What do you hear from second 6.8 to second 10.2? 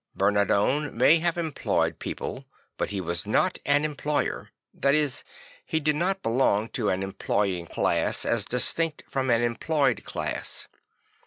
an employ ing class as distinct from an employed